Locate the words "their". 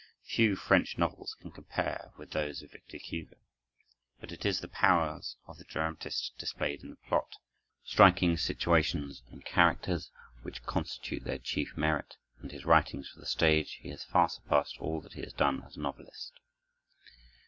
11.23-11.37